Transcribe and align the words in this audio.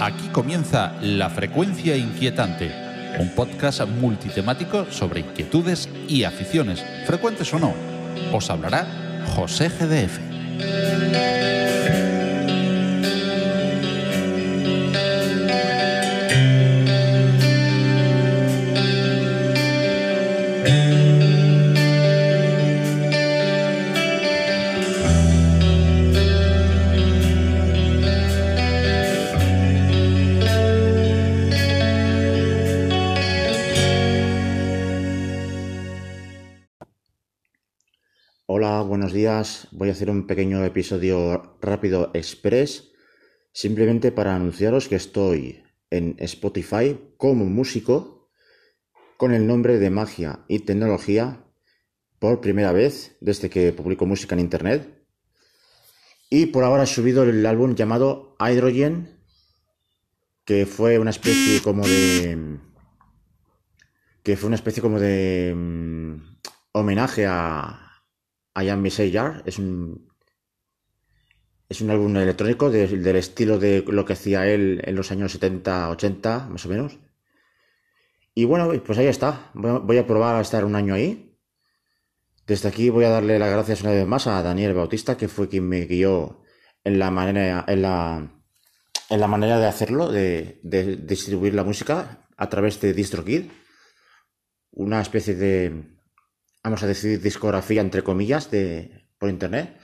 Aquí 0.00 0.28
comienza 0.32 0.94
La 1.02 1.28
Frecuencia 1.28 1.96
Inquietante, 1.96 2.72
un 3.18 3.34
podcast 3.34 3.86
multitemático 3.86 4.86
sobre 4.90 5.20
inquietudes 5.20 5.88
y 6.08 6.24
aficiones, 6.24 6.84
frecuentes 7.06 7.52
o 7.52 7.58
no. 7.58 7.74
Os 8.32 8.48
hablará 8.50 8.86
José 9.34 9.68
GDF. 9.68 10.18
Hola, 38.62 38.82
buenos 38.82 39.14
días. 39.14 39.68
Voy 39.70 39.88
a 39.88 39.92
hacer 39.92 40.10
un 40.10 40.26
pequeño 40.26 40.62
episodio 40.66 41.56
rápido 41.62 42.10
express, 42.12 42.92
simplemente 43.52 44.12
para 44.12 44.36
anunciaros 44.36 44.86
que 44.86 44.96
estoy 44.96 45.64
en 45.88 46.14
Spotify 46.18 47.14
como 47.16 47.46
músico 47.46 48.28
con 49.16 49.32
el 49.32 49.46
nombre 49.46 49.78
de 49.78 49.88
Magia 49.88 50.44
y 50.46 50.58
Tecnología 50.58 51.42
por 52.18 52.42
primera 52.42 52.70
vez 52.72 53.16
desde 53.22 53.48
que 53.48 53.72
publico 53.72 54.04
música 54.04 54.34
en 54.34 54.40
Internet. 54.40 55.06
Y 56.28 56.44
por 56.44 56.62
ahora 56.62 56.82
he 56.82 56.86
subido 56.86 57.22
el 57.22 57.46
álbum 57.46 57.74
llamado 57.74 58.36
Hydrogen, 58.38 59.22
que 60.44 60.66
fue 60.66 60.98
una 60.98 61.12
especie 61.12 61.62
como 61.62 61.86
de... 61.86 62.58
que 64.22 64.36
fue 64.36 64.48
una 64.48 64.56
especie 64.56 64.82
como 64.82 65.00
de 65.00 65.54
mm, 65.56 66.14
homenaje 66.72 67.24
a, 67.26 67.86
I 68.62 68.68
Am 68.68 68.84
Jar 68.88 69.42
es 69.46 69.58
un 69.58 70.10
es 71.70 71.80
un 71.80 71.90
álbum 71.90 72.16
electrónico 72.16 72.68
del 72.68 73.16
estilo 73.16 73.56
de 73.60 73.84
lo 73.86 74.04
que 74.04 74.14
hacía 74.14 74.44
él 74.48 74.82
en 74.84 74.96
los 74.96 75.12
años 75.12 75.30
70, 75.30 75.90
80, 75.90 76.48
más 76.50 76.66
o 76.66 76.68
menos. 76.68 76.98
Y 78.34 78.44
bueno, 78.44 78.72
pues 78.84 78.98
ahí 78.98 79.06
está. 79.06 79.52
Voy 79.54 79.96
a 79.96 80.06
probar 80.06 80.34
a 80.34 80.40
estar 80.40 80.64
un 80.64 80.74
año 80.74 80.94
ahí. 80.94 81.38
Desde 82.44 82.68
aquí 82.68 82.90
voy 82.90 83.04
a 83.04 83.10
darle 83.10 83.38
las 83.38 83.52
gracias 83.52 83.82
una 83.82 83.92
vez 83.92 84.04
más 84.04 84.26
a 84.26 84.42
Daniel 84.42 84.74
Bautista, 84.74 85.16
que 85.16 85.28
fue 85.28 85.48
quien 85.48 85.68
me 85.68 85.84
guió 85.84 86.42
en 86.82 86.98
la 86.98 87.12
manera, 87.12 87.64
en 87.68 87.82
la, 87.82 88.42
en 89.08 89.20
la 89.20 89.28
manera 89.28 89.60
de 89.60 89.66
hacerlo, 89.66 90.10
de, 90.10 90.58
de 90.64 90.96
distribuir 90.96 91.54
la 91.54 91.62
música 91.62 92.26
a 92.36 92.48
través 92.48 92.80
de 92.80 92.94
DistroKid. 92.94 93.44
Una 94.72 95.00
especie 95.00 95.36
de, 95.36 95.99
vamos 96.62 96.82
a 96.82 96.86
decir, 96.86 97.20
discografía 97.20 97.80
entre 97.80 98.02
comillas 98.02 98.50
de, 98.50 99.08
por 99.18 99.30
internet. 99.30 99.78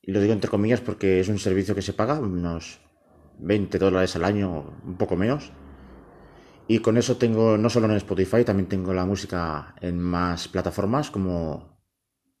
Y 0.00 0.12
lo 0.12 0.20
digo 0.20 0.32
entre 0.32 0.50
comillas 0.50 0.80
porque 0.80 1.20
es 1.20 1.28
un 1.28 1.38
servicio 1.38 1.74
que 1.74 1.82
se 1.82 1.92
paga 1.92 2.18
unos 2.18 2.80
20 3.38 3.78
dólares 3.78 4.16
al 4.16 4.24
año, 4.24 4.78
un 4.84 4.96
poco 4.96 5.16
menos. 5.16 5.52
Y 6.68 6.78
con 6.78 6.96
eso 6.96 7.16
tengo, 7.16 7.58
no 7.58 7.68
solo 7.68 7.86
en 7.86 7.96
Spotify, 7.96 8.44
también 8.44 8.68
tengo 8.68 8.94
la 8.94 9.04
música 9.04 9.74
en 9.80 10.00
más 10.00 10.48
plataformas 10.48 11.10
como 11.10 11.72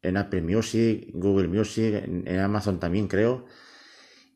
en 0.00 0.16
Apple 0.16 0.42
Music, 0.42 1.10
Google 1.14 1.48
Music, 1.48 2.02
en, 2.04 2.40
Amazon 2.40 2.78
también 2.80 3.08
creo. 3.08 3.46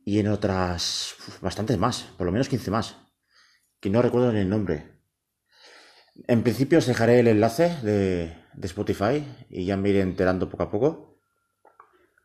Y 0.05 0.19
en 0.21 0.29
otras, 0.29 1.17
bastantes 1.41 1.79
más, 1.79 2.03
por 2.17 2.27
lo 2.27 2.33
menos 2.33 2.49
15 2.49 2.71
más. 2.71 2.97
Que 3.81 3.91
no 3.91 4.03
recuerdo 4.03 4.33
ni 4.33 4.41
el 4.41 4.49
nombre. 4.49 4.96
En 6.25 6.43
principio 6.43 6.79
os 6.79 6.87
dejaré 6.87 7.21
el 7.21 7.29
enlace 7.29 7.77
de, 7.83 8.35
Spotify 8.63 9.25
y 9.51 9.67
ya 9.67 9.77
me 9.77 9.91
iré 9.91 10.01
enterando 10.01 10.49
poco 10.49 10.63
a 10.63 10.71
poco. 10.71 11.21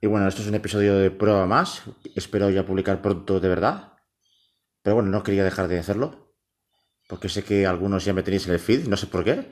Y 0.02 0.08
bueno, 0.08 0.28
esto 0.28 0.42
es 0.42 0.48
un 0.48 0.56
episodio 0.56 0.98
de 0.98 1.12
prueba 1.12 1.46
más. 1.46 1.84
Espero 2.16 2.50
ya 2.50 2.66
publicar 2.66 3.02
pronto 3.02 3.40
de 3.40 3.50
verdad. 3.50 3.94
Pero 4.82 4.96
bueno, 4.96 5.10
no 5.10 5.24
quería 5.24 5.44
dejar 5.44 5.68
de 5.68 5.78
hacerlo. 5.78 6.34
Porque 7.08 7.30
sé 7.30 7.44
que 7.44 7.68
algunos 7.68 8.06
ya 8.06 8.14
me 8.14 8.24
tenéis 8.24 8.48
en 8.48 8.54
el 8.54 8.60
feed, 8.60 8.88
no 8.88 8.98
sé 8.98 9.08
por 9.08 9.24
qué. 9.24 9.50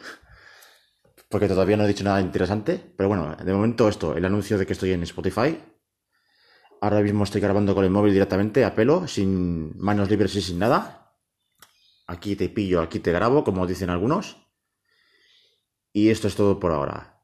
Porque 1.29 1.47
todavía 1.47 1.77
no 1.77 1.83
he 1.83 1.87
dicho 1.87 2.03
nada 2.03 2.21
interesante. 2.21 2.81
Pero 2.97 3.09
bueno, 3.09 3.35
de 3.35 3.53
momento 3.53 3.89
esto, 3.89 4.15
el 4.15 4.25
anuncio 4.25 4.57
de 4.57 4.65
que 4.65 4.73
estoy 4.73 4.93
en 4.93 5.03
Spotify. 5.03 5.59
Ahora 6.81 7.01
mismo 7.01 7.25
estoy 7.25 7.41
grabando 7.41 7.75
con 7.75 7.83
el 7.83 7.91
móvil 7.91 8.13
directamente 8.13 8.63
a 8.63 8.73
pelo, 8.73 9.05
sin 9.07 9.77
manos 9.77 10.09
libres 10.09 10.33
y 10.35 10.41
sin 10.41 10.57
nada. 10.59 10.98
Aquí 12.09 12.35
te 12.35 12.49
pillo, 12.49 12.81
aquí 12.81 12.99
te 12.99 13.11
grabo, 13.11 13.43
como 13.43 13.67
dicen 13.67 13.91
algunos. 13.91 14.37
Y 15.93 16.09
esto 16.09 16.27
es 16.27 16.35
todo 16.35 16.59
por 16.59 16.71
ahora. 16.71 17.23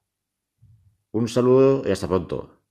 Un 1.12 1.28
saludo 1.28 1.82
y 1.88 1.92
hasta 1.92 2.08
pronto. 2.08 2.62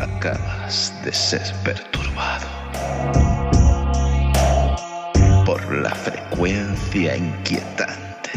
Acabas 0.00 1.04
de 1.04 1.12
ser 1.12 1.42
perturbado 1.62 2.01
por 5.52 5.70
la 5.82 5.94
frecuencia 5.94 7.14
inquietante. 7.14 8.30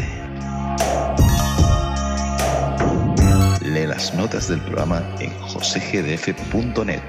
Lee 3.62 3.86
las 3.86 4.12
notas 4.12 4.48
del 4.48 4.60
programa 4.60 5.02
en 5.20 5.30
josegdf.net 5.40 7.00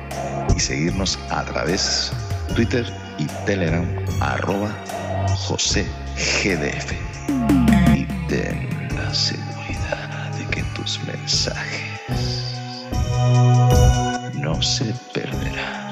y 0.56 0.60
seguirnos 0.62 1.20
a 1.30 1.44
través 1.44 2.14
Twitter 2.56 2.86
y 3.18 3.26
Telegram 3.46 3.86
arroba 4.22 4.72
josegdf. 5.36 6.94
Y 7.94 8.06
ten 8.30 8.70
la 8.96 9.14
seguridad 9.14 10.32
de 10.38 10.46
que 10.46 10.64
tus 10.74 11.04
mensajes 11.04 12.56
no 14.36 14.62
se 14.62 14.86
perderán. 15.14 15.87